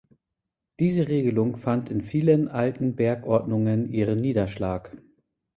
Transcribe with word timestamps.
Diese 0.79 1.07
Regelung 1.09 1.57
fand 1.57 1.91
in 1.91 2.01
vielen 2.01 2.47
alten 2.47 2.95
Bergordnungen 2.95 3.91
ihren 3.93 4.19
Niederschlag. 4.19 4.97